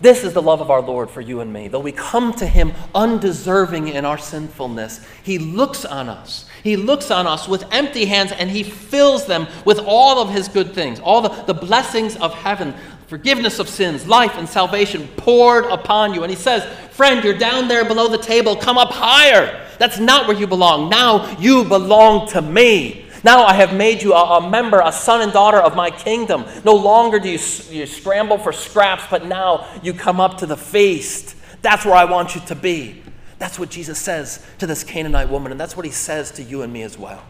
This 0.00 0.24
is 0.24 0.32
the 0.32 0.42
love 0.42 0.60
of 0.60 0.70
our 0.70 0.80
Lord 0.80 1.10
for 1.10 1.20
you 1.20 1.40
and 1.40 1.52
me. 1.52 1.68
Though 1.68 1.80
we 1.80 1.92
come 1.92 2.32
to 2.34 2.46
him 2.46 2.72
undeserving 2.94 3.88
in 3.88 4.04
our 4.04 4.18
sinfulness, 4.18 5.04
he 5.22 5.38
looks 5.38 5.84
on 5.84 6.08
us 6.08 6.48
he 6.62 6.76
looks 6.76 7.10
on 7.10 7.26
us 7.26 7.48
with 7.48 7.64
empty 7.70 8.04
hands 8.04 8.32
and 8.32 8.50
he 8.50 8.62
fills 8.62 9.26
them 9.26 9.46
with 9.64 9.78
all 9.78 10.20
of 10.20 10.30
his 10.30 10.48
good 10.48 10.74
things, 10.74 11.00
all 11.00 11.20
the, 11.20 11.30
the 11.44 11.54
blessings 11.54 12.16
of 12.16 12.34
heaven, 12.34 12.74
forgiveness 13.06 13.58
of 13.58 13.68
sins, 13.68 14.06
life, 14.06 14.32
and 14.36 14.48
salvation 14.48 15.08
poured 15.16 15.66
upon 15.66 16.14
you. 16.14 16.22
And 16.22 16.30
he 16.30 16.36
says, 16.36 16.64
Friend, 16.90 17.22
you're 17.22 17.38
down 17.38 17.68
there 17.68 17.84
below 17.84 18.08
the 18.08 18.18
table, 18.18 18.56
come 18.56 18.76
up 18.76 18.90
higher. 18.90 19.64
That's 19.78 19.98
not 19.98 20.26
where 20.26 20.36
you 20.36 20.46
belong. 20.46 20.88
Now 20.88 21.38
you 21.38 21.64
belong 21.64 22.28
to 22.30 22.42
me. 22.42 23.07
Now 23.24 23.44
I 23.44 23.54
have 23.54 23.74
made 23.74 24.02
you 24.02 24.12
a, 24.14 24.38
a, 24.38 24.50
member, 24.50 24.80
a 24.80 24.92
son 24.92 25.20
and 25.22 25.32
daughter 25.32 25.58
of 25.58 25.74
my 25.74 25.90
kingdom. 25.90 26.44
No 26.64 26.74
longer 26.74 27.18
do 27.18 27.28
you, 27.28 27.38
you 27.70 27.86
scramble 27.86 28.38
for 28.38 28.52
scraps, 28.52 29.04
but 29.10 29.26
now 29.26 29.66
you 29.82 29.92
come 29.92 30.20
up 30.20 30.38
to 30.38 30.46
the 30.46 30.56
feast. 30.56 31.36
That's 31.62 31.84
where 31.84 31.94
I 31.94 32.04
want 32.04 32.34
you 32.34 32.40
to 32.42 32.54
be. 32.54 33.02
That's 33.38 33.58
what 33.58 33.70
Jesus 33.70 33.98
says 33.98 34.44
to 34.58 34.66
this 34.66 34.82
Canaanite 34.84 35.28
woman, 35.28 35.52
and 35.52 35.60
that's 35.60 35.76
what 35.76 35.86
he 35.86 35.92
says 35.92 36.32
to 36.32 36.42
you 36.42 36.62
and 36.62 36.72
me 36.72 36.82
as 36.82 36.98
well. 36.98 37.22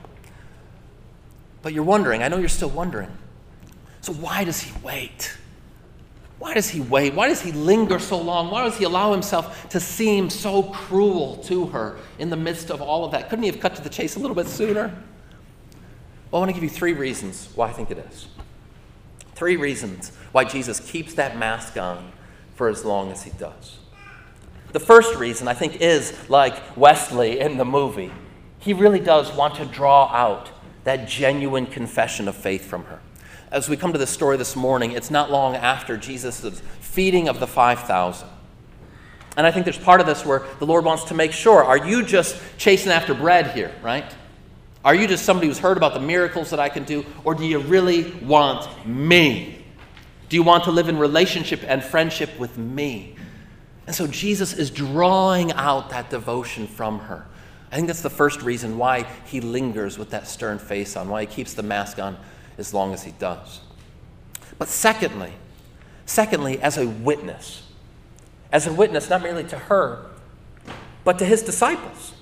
But 1.62 1.72
you're 1.72 1.84
wondering, 1.84 2.22
I 2.22 2.28
know 2.28 2.38
you're 2.38 2.48
still 2.48 2.70
wondering. 2.70 3.10
So, 4.00 4.12
why 4.14 4.44
does 4.44 4.60
he 4.60 4.72
wait? 4.82 5.36
Why 6.38 6.54
does 6.54 6.70
he 6.70 6.80
wait? 6.80 7.14
Why 7.14 7.28
does 7.28 7.42
he 7.42 7.52
linger 7.52 7.98
so 7.98 8.18
long? 8.18 8.50
Why 8.50 8.64
does 8.64 8.78
he 8.78 8.84
allow 8.84 9.12
himself 9.12 9.68
to 9.70 9.80
seem 9.80 10.30
so 10.30 10.62
cruel 10.62 11.38
to 11.44 11.66
her 11.66 11.98
in 12.18 12.30
the 12.30 12.36
midst 12.36 12.70
of 12.70 12.80
all 12.80 13.04
of 13.04 13.10
that? 13.10 13.28
Couldn't 13.28 13.42
he 13.42 13.50
have 13.50 13.60
cut 13.60 13.74
to 13.76 13.82
the 13.82 13.90
chase 13.90 14.16
a 14.16 14.20
little 14.20 14.36
bit 14.36 14.46
sooner? 14.46 14.94
Well, 16.30 16.42
I 16.42 16.44
want 16.44 16.50
to 16.50 16.54
give 16.54 16.64
you 16.64 16.68
three 16.68 16.92
reasons 16.92 17.48
why 17.54 17.68
I 17.68 17.72
think 17.72 17.90
it 17.90 17.98
is. 17.98 18.26
Three 19.34 19.56
reasons 19.56 20.12
why 20.32 20.44
Jesus 20.44 20.78
keeps 20.78 21.14
that 21.14 21.38
mask 21.38 21.78
on 21.78 22.12
for 22.54 22.68
as 22.68 22.84
long 22.84 23.10
as 23.10 23.22
he 23.22 23.30
does. 23.30 23.78
The 24.72 24.80
first 24.80 25.14
reason, 25.16 25.48
I 25.48 25.54
think, 25.54 25.80
is 25.80 26.28
like 26.28 26.76
Westley 26.76 27.40
in 27.40 27.56
the 27.56 27.64
movie. 27.64 28.12
He 28.58 28.74
really 28.74 29.00
does 29.00 29.32
want 29.32 29.54
to 29.54 29.64
draw 29.64 30.08
out 30.08 30.50
that 30.84 31.08
genuine 31.08 31.64
confession 31.64 32.28
of 32.28 32.36
faith 32.36 32.66
from 32.66 32.84
her. 32.84 33.00
As 33.50 33.68
we 33.68 33.78
come 33.78 33.92
to 33.92 33.98
this 33.98 34.10
story 34.10 34.36
this 34.36 34.54
morning, 34.54 34.92
it's 34.92 35.10
not 35.10 35.30
long 35.30 35.56
after 35.56 35.96
Jesus' 35.96 36.60
feeding 36.80 37.28
of 37.28 37.40
the 37.40 37.46
5,000. 37.46 38.28
And 39.38 39.46
I 39.46 39.50
think 39.50 39.64
there's 39.64 39.78
part 39.78 40.00
of 40.00 40.06
this 40.06 40.26
where 40.26 40.42
the 40.58 40.66
Lord 40.66 40.84
wants 40.84 41.04
to 41.04 41.14
make 41.14 41.32
sure 41.32 41.64
are 41.64 41.78
you 41.78 42.02
just 42.02 42.38
chasing 42.58 42.92
after 42.92 43.14
bread 43.14 43.52
here, 43.52 43.72
right? 43.82 44.04
Are 44.88 44.94
you 44.94 45.06
just 45.06 45.26
somebody 45.26 45.48
who's 45.48 45.58
heard 45.58 45.76
about 45.76 45.92
the 45.92 46.00
miracles 46.00 46.48
that 46.48 46.58
I 46.58 46.70
can 46.70 46.84
do, 46.84 47.04
or 47.22 47.34
do 47.34 47.44
you 47.44 47.58
really 47.58 48.10
want 48.22 48.86
me? 48.86 49.62
Do 50.30 50.36
you 50.36 50.42
want 50.42 50.64
to 50.64 50.70
live 50.70 50.88
in 50.88 50.96
relationship 50.96 51.60
and 51.66 51.84
friendship 51.84 52.38
with 52.38 52.56
me? 52.56 53.14
And 53.86 53.94
so 53.94 54.06
Jesus 54.06 54.54
is 54.54 54.70
drawing 54.70 55.52
out 55.52 55.90
that 55.90 56.08
devotion 56.08 56.66
from 56.66 57.00
her. 57.00 57.26
I 57.70 57.74
think 57.74 57.86
that's 57.86 58.00
the 58.00 58.08
first 58.08 58.40
reason 58.40 58.78
why 58.78 59.02
he 59.26 59.42
lingers 59.42 59.98
with 59.98 60.08
that 60.12 60.26
stern 60.26 60.58
face 60.58 60.96
on, 60.96 61.10
why 61.10 61.20
he 61.20 61.26
keeps 61.26 61.52
the 61.52 61.62
mask 61.62 61.98
on 61.98 62.16
as 62.56 62.72
long 62.72 62.94
as 62.94 63.02
he 63.02 63.10
does. 63.10 63.60
But 64.56 64.68
secondly, 64.68 65.34
secondly, 66.06 66.62
as 66.62 66.78
a 66.78 66.88
witness, 66.88 67.62
as 68.50 68.66
a 68.66 68.72
witness 68.72 69.10
not 69.10 69.22
merely 69.22 69.44
to 69.48 69.58
her, 69.58 70.06
but 71.04 71.18
to 71.18 71.26
his 71.26 71.42
disciples. 71.42 72.14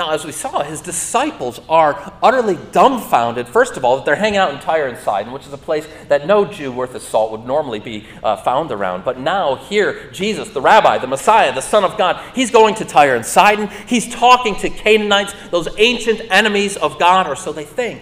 Now, 0.00 0.12
as 0.12 0.24
we 0.24 0.32
saw, 0.32 0.62
his 0.62 0.80
disciples 0.80 1.60
are 1.68 2.14
utterly 2.22 2.56
dumbfounded, 2.72 3.46
first 3.46 3.76
of 3.76 3.84
all, 3.84 3.96
that 3.96 4.06
they're 4.06 4.16
hanging 4.16 4.38
out 4.38 4.54
in 4.54 4.58
Tyre 4.58 4.86
and 4.86 4.96
Sidon, 4.96 5.30
which 5.30 5.46
is 5.46 5.52
a 5.52 5.58
place 5.58 5.86
that 6.08 6.26
no 6.26 6.46
Jew 6.46 6.72
worth 6.72 6.94
his 6.94 7.02
salt 7.02 7.32
would 7.32 7.44
normally 7.44 7.80
be 7.80 8.06
uh, 8.22 8.36
found 8.36 8.72
around. 8.72 9.04
But 9.04 9.20
now, 9.20 9.56
here, 9.56 10.10
Jesus, 10.10 10.48
the 10.48 10.60
rabbi, 10.62 10.96
the 10.96 11.06
Messiah, 11.06 11.54
the 11.54 11.60
Son 11.60 11.84
of 11.84 11.98
God, 11.98 12.18
he's 12.34 12.50
going 12.50 12.76
to 12.76 12.86
Tyre 12.86 13.14
and 13.14 13.26
Sidon. 13.26 13.68
He's 13.86 14.08
talking 14.08 14.56
to 14.60 14.70
Canaanites, 14.70 15.34
those 15.50 15.68
ancient 15.76 16.22
enemies 16.30 16.78
of 16.78 16.98
God, 16.98 17.28
or 17.28 17.36
so 17.36 17.52
they 17.52 17.66
think. 17.66 18.00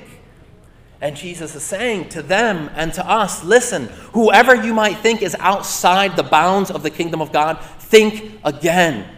And 1.00 1.16
Jesus 1.16 1.56
is 1.56 1.64
saying 1.64 2.10
to 2.10 2.22
them 2.22 2.70
and 2.76 2.92
to 2.94 3.04
us 3.04 3.42
listen, 3.42 3.86
whoever 4.12 4.54
you 4.54 4.72
might 4.72 4.98
think 4.98 5.20
is 5.20 5.34
outside 5.40 6.14
the 6.14 6.22
bounds 6.22 6.70
of 6.70 6.84
the 6.84 6.90
kingdom 6.90 7.20
of 7.20 7.32
God, 7.32 7.60
think 7.80 8.38
again. 8.44 9.17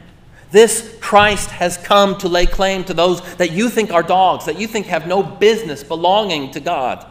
This 0.50 0.96
Christ 1.00 1.50
has 1.50 1.76
come 1.76 2.18
to 2.18 2.28
lay 2.28 2.46
claim 2.46 2.84
to 2.84 2.94
those 2.94 3.22
that 3.36 3.52
you 3.52 3.68
think 3.68 3.92
are 3.92 4.02
dogs, 4.02 4.46
that 4.46 4.58
you 4.58 4.66
think 4.66 4.86
have 4.86 5.06
no 5.06 5.22
business 5.22 5.84
belonging 5.84 6.50
to 6.52 6.60
God. 6.60 7.06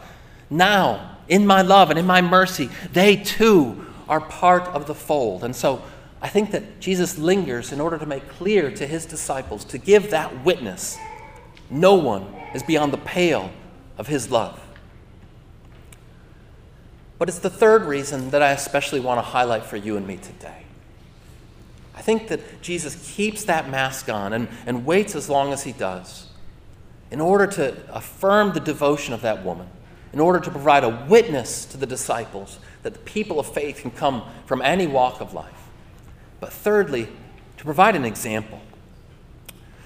Now, 0.50 1.18
in 1.28 1.46
my 1.46 1.62
love 1.62 1.90
and 1.90 1.98
in 1.98 2.06
my 2.06 2.20
mercy, 2.20 2.68
they 2.92 3.16
too 3.16 3.86
are 4.08 4.20
part 4.20 4.64
of 4.68 4.86
the 4.86 4.94
fold. 4.94 5.44
And 5.44 5.54
so 5.54 5.82
I 6.20 6.28
think 6.28 6.50
that 6.50 6.80
Jesus 6.80 7.16
lingers 7.16 7.72
in 7.72 7.80
order 7.80 7.96
to 7.96 8.06
make 8.06 8.28
clear 8.28 8.70
to 8.72 8.86
his 8.86 9.06
disciples, 9.06 9.64
to 9.66 9.78
give 9.78 10.10
that 10.10 10.44
witness 10.44 10.98
no 11.70 11.94
one 11.94 12.26
is 12.52 12.62
beyond 12.62 12.92
the 12.92 12.98
pale 12.98 13.50
of 13.96 14.08
his 14.08 14.30
love. 14.30 14.60
But 17.18 17.28
it's 17.28 17.38
the 17.38 17.50
third 17.50 17.84
reason 17.84 18.30
that 18.30 18.42
I 18.42 18.50
especially 18.50 18.98
want 18.98 19.18
to 19.18 19.22
highlight 19.22 19.64
for 19.64 19.76
you 19.76 19.96
and 19.96 20.06
me 20.06 20.16
today. 20.16 20.64
I 22.00 22.02
think 22.02 22.28
that 22.28 22.62
Jesus 22.62 23.12
keeps 23.14 23.44
that 23.44 23.68
mask 23.68 24.08
on 24.08 24.32
and, 24.32 24.48
and 24.64 24.86
waits 24.86 25.14
as 25.14 25.28
long 25.28 25.52
as 25.52 25.64
he 25.64 25.72
does 25.72 26.28
in 27.10 27.20
order 27.20 27.46
to 27.46 27.76
affirm 27.94 28.54
the 28.54 28.60
devotion 28.60 29.12
of 29.12 29.20
that 29.20 29.44
woman, 29.44 29.68
in 30.14 30.18
order 30.18 30.40
to 30.40 30.50
provide 30.50 30.82
a 30.82 30.88
witness 31.10 31.66
to 31.66 31.76
the 31.76 31.84
disciples 31.84 32.58
that 32.84 32.94
the 32.94 33.00
people 33.00 33.38
of 33.38 33.52
faith 33.52 33.82
can 33.82 33.90
come 33.90 34.22
from 34.46 34.62
any 34.62 34.86
walk 34.86 35.20
of 35.20 35.34
life. 35.34 35.68
But 36.40 36.54
thirdly, 36.54 37.06
to 37.58 37.64
provide 37.64 37.94
an 37.94 38.06
example. 38.06 38.62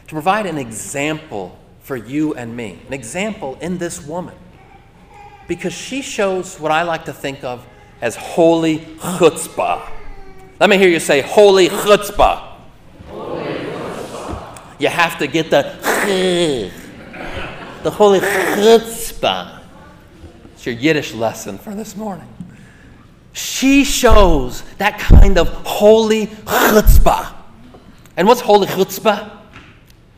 To 0.07 0.15
provide 0.15 0.47
an 0.47 0.57
example 0.57 1.59
for 1.81 1.97
you 1.97 2.33
and 2.35 2.57
me, 2.57 2.79
an 2.87 2.93
example 2.93 3.59
in 3.61 3.79
this 3.79 4.07
woman. 4.07 4.37
Because 5.49 5.73
she 5.73 6.01
shows 6.01 6.61
what 6.61 6.71
I 6.71 6.85
like 6.85 7.07
to 7.07 7.13
think 7.13 7.43
of 7.43 7.67
as 8.01 8.15
holy 8.15 8.79
chutzpah. 8.79 9.91
Let 10.61 10.71
me 10.71 10.79
hear 10.79 10.89
you 10.89 11.01
say, 11.01 11.21
holy 11.21 11.69
chutzpah. 11.69 12.53
Holy 13.09 13.43
chutzpah. 13.43 14.81
You 14.81 14.89
have 14.89 15.19
to 15.19 15.27
get 15.27 15.51
the 15.51 16.71
the 17.83 17.91
holy 17.91 18.21
chutzpah. 18.21 19.63
It's 20.53 20.65
your 20.65 20.77
Yiddish 20.77 21.13
lesson 21.13 21.59
for 21.59 21.75
this 21.75 21.97
morning. 21.97 22.29
She 23.33 23.83
shows 23.83 24.63
that 24.79 25.01
kind 25.01 25.39
of 25.39 25.49
holy 25.49 26.29
chutzpah. 26.29 27.35
And 28.17 28.29
what's 28.29 28.41
holy 28.41 28.69
chutzpah? 28.69 29.37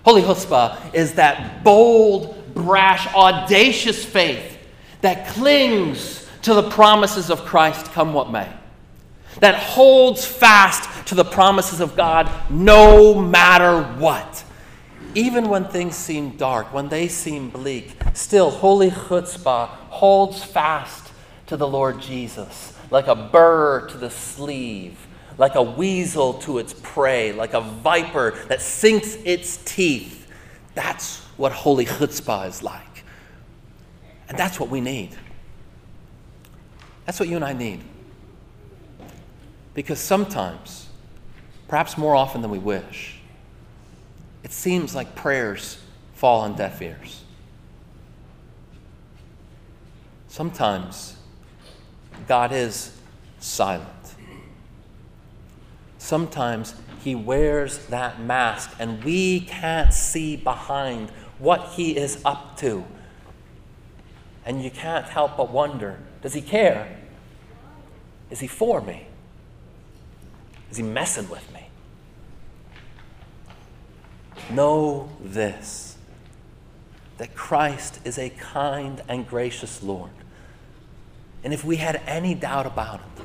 Holy 0.04 0.20
chutzpah 0.20 0.94
is 0.94 1.14
that 1.14 1.64
bold, 1.64 2.54
brash, 2.54 3.06
audacious 3.14 4.04
faith 4.04 4.58
that 5.00 5.28
clings 5.28 6.28
to 6.42 6.52
the 6.52 6.68
promises 6.68 7.30
of 7.30 7.46
Christ, 7.46 7.86
come 7.86 8.12
what 8.12 8.30
may 8.30 8.46
that 9.40 9.54
holds 9.54 10.24
fast 10.24 11.06
to 11.08 11.14
the 11.14 11.24
promises 11.24 11.80
of 11.80 11.96
God 11.96 12.30
no 12.50 13.14
matter 13.14 13.82
what. 13.98 14.44
even 15.16 15.48
when 15.48 15.64
things 15.64 15.96
seem 15.96 16.36
dark, 16.36 16.74
when 16.74 16.90
they 16.90 17.08
seem 17.08 17.48
bleak, 17.48 17.96
still 18.12 18.50
holy 18.50 18.90
chutzpah 18.90 19.66
holds 19.88 20.44
fast 20.44 21.10
to 21.46 21.56
the 21.56 21.66
Lord 21.66 22.02
Jesus, 22.02 22.78
like 22.90 23.06
a 23.06 23.14
burr 23.14 23.88
to 23.88 23.96
the 23.96 24.10
sleeve, 24.10 25.06
like 25.38 25.54
a 25.54 25.62
weasel 25.62 26.34
to 26.34 26.58
its 26.58 26.74
prey, 26.82 27.32
like 27.32 27.54
a 27.54 27.62
viper 27.62 28.32
that 28.48 28.60
sinks 28.60 29.14
its 29.24 29.56
teeth. 29.64 30.30
That's 30.74 31.20
what 31.38 31.52
holy 31.52 31.86
chutzpah 31.86 32.48
is 32.48 32.62
like. 32.62 33.04
And 34.28 34.36
that's 34.36 34.60
what 34.60 34.68
we 34.68 34.82
need. 34.82 35.16
That's 37.06 37.18
what 37.18 37.28
you 37.30 37.36
and 37.36 37.44
I 37.44 37.54
need. 37.54 37.80
Because 39.76 40.00
sometimes, 40.00 40.88
perhaps 41.68 41.98
more 41.98 42.16
often 42.16 42.40
than 42.40 42.50
we 42.50 42.58
wish, 42.58 43.18
it 44.42 44.50
seems 44.50 44.94
like 44.94 45.14
prayers 45.14 45.78
fall 46.14 46.40
on 46.40 46.56
deaf 46.56 46.80
ears. 46.80 47.22
Sometimes 50.28 51.16
God 52.26 52.52
is 52.52 52.96
silent. 53.38 54.14
Sometimes 55.98 56.74
he 57.04 57.14
wears 57.14 57.84
that 57.88 58.18
mask 58.18 58.74
and 58.78 59.04
we 59.04 59.40
can't 59.40 59.92
see 59.92 60.36
behind 60.36 61.10
what 61.38 61.72
he 61.74 61.98
is 61.98 62.22
up 62.24 62.56
to. 62.58 62.82
And 64.46 64.64
you 64.64 64.70
can't 64.70 65.06
help 65.06 65.36
but 65.36 65.50
wonder 65.50 65.98
does 66.22 66.32
he 66.32 66.40
care? 66.40 66.96
Is 68.30 68.40
he 68.40 68.46
for 68.46 68.80
me? 68.80 69.06
Is 70.70 70.76
he 70.76 70.82
messing 70.82 71.28
with 71.28 71.52
me? 71.52 71.68
Know 74.50 75.08
this 75.20 75.96
that 77.18 77.34
Christ 77.34 77.98
is 78.04 78.18
a 78.18 78.28
kind 78.28 79.00
and 79.08 79.26
gracious 79.26 79.82
Lord. 79.82 80.10
And 81.42 81.54
if 81.54 81.64
we 81.64 81.76
had 81.76 81.96
any 82.06 82.34
doubt 82.34 82.66
about 82.66 83.00
it, 83.00 83.24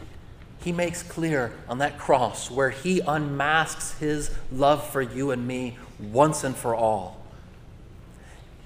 he 0.63 0.71
makes 0.71 1.01
clear 1.03 1.53
on 1.67 1.79
that 1.79 1.97
cross 1.97 2.49
where 2.51 2.69
he 2.69 3.01
unmasks 3.01 3.97
his 3.97 4.31
love 4.51 4.87
for 4.87 5.01
you 5.01 5.31
and 5.31 5.47
me 5.47 5.77
once 5.99 6.43
and 6.43 6.55
for 6.55 6.75
all. 6.75 7.19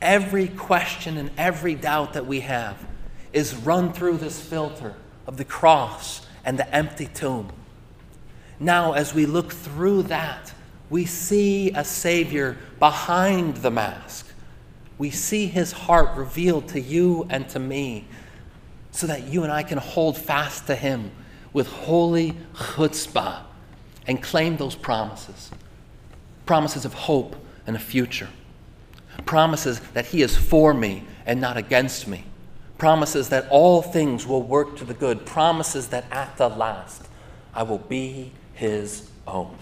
Every 0.01 0.47
question 0.47 1.17
and 1.17 1.31
every 1.37 1.73
doubt 1.73 2.13
that 2.13 2.25
we 2.25 2.41
have 2.41 2.77
is 3.31 3.55
run 3.55 3.93
through 3.93 4.17
this 4.17 4.39
filter 4.41 4.93
of 5.25 5.37
the 5.37 5.45
cross 5.45 6.25
and 6.43 6.59
the 6.59 6.75
empty 6.75 7.07
tomb. 7.07 7.51
Now, 8.59 8.93
as 8.93 9.13
we 9.13 9.25
look 9.25 9.51
through 9.51 10.03
that, 10.03 10.53
we 10.89 11.05
see 11.05 11.71
a 11.71 11.83
Savior 11.83 12.57
behind 12.79 13.57
the 13.57 13.71
mask. 13.71 14.27
We 14.97 15.09
see 15.09 15.47
his 15.47 15.71
heart 15.71 16.15
revealed 16.15 16.69
to 16.69 16.79
you 16.79 17.27
and 17.29 17.49
to 17.49 17.59
me 17.59 18.05
so 18.91 19.07
that 19.07 19.23
you 19.23 19.43
and 19.43 19.51
I 19.51 19.63
can 19.63 19.77
hold 19.77 20.17
fast 20.17 20.67
to 20.67 20.75
him 20.75 21.11
with 21.51 21.67
holy 21.67 22.37
chutzpah 22.53 23.41
and 24.07 24.21
claim 24.21 24.57
those 24.57 24.75
promises. 24.75 25.51
Promises 26.45 26.85
of 26.85 26.93
hope 26.93 27.35
and 27.67 27.75
a 27.75 27.79
future, 27.79 28.29
promises 29.25 29.79
that 29.93 30.05
he 30.05 30.21
is 30.21 30.37
for 30.37 30.73
me 30.73 31.03
and 31.25 31.41
not 31.41 31.57
against 31.57 32.07
me, 32.07 32.23
promises 32.77 33.29
that 33.29 33.47
all 33.49 33.81
things 33.81 34.27
will 34.27 34.43
work 34.43 34.77
to 34.77 34.85
the 34.85 34.93
good, 34.93 35.25
promises 35.25 35.87
that 35.87 36.05
at 36.11 36.37
the 36.37 36.47
last 36.47 37.07
I 37.53 37.63
will 37.63 37.79
be 37.79 38.31
his 38.55 39.09
own. 39.27 39.55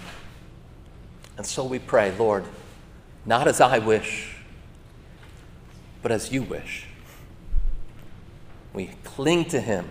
And 1.38 1.46
so 1.46 1.66
we 1.66 1.80
pray, 1.80 2.16
Lord, 2.18 2.46
not 3.26 3.48
as 3.48 3.60
I 3.60 3.80
wish, 3.80 4.36
but 6.02 6.12
as 6.12 6.32
you 6.32 6.44
wish. 6.44 6.86
We 8.74 8.92
cling 9.04 9.46
to 9.46 9.60
him, 9.60 9.90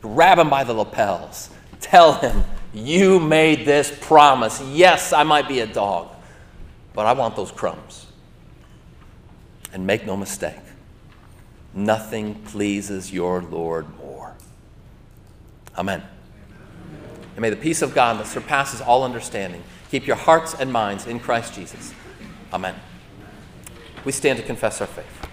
grab 0.00 0.38
him 0.38 0.50
by 0.50 0.64
the 0.64 0.72
lapels, 0.72 1.50
tell 1.80 2.14
him, 2.14 2.44
You 2.72 3.20
made 3.20 3.64
this 3.64 3.96
promise. 4.00 4.60
Yes, 4.60 5.12
I 5.12 5.22
might 5.22 5.48
be 5.48 5.60
a 5.60 5.66
dog, 5.66 6.08
but 6.92 7.06
I 7.06 7.12
want 7.12 7.36
those 7.36 7.52
crumbs. 7.52 8.06
And 9.72 9.86
make 9.86 10.06
no 10.06 10.16
mistake, 10.16 10.60
nothing 11.72 12.34
pleases 12.44 13.12
your 13.12 13.42
Lord 13.42 13.96
more. 13.98 14.34
Amen. 15.76 16.02
And 17.34 17.42
may 17.42 17.50
the 17.50 17.56
peace 17.56 17.82
of 17.82 17.94
God 17.94 18.18
that 18.18 18.26
surpasses 18.26 18.80
all 18.80 19.02
understanding 19.02 19.62
keep 19.90 20.06
your 20.06 20.16
hearts 20.16 20.54
and 20.54 20.72
minds 20.72 21.06
in 21.06 21.20
Christ 21.20 21.54
Jesus. 21.54 21.94
Amen. 22.52 22.74
We 24.04 24.12
stand 24.12 24.38
to 24.38 24.44
confess 24.44 24.80
our 24.80 24.86
faith. 24.86 25.23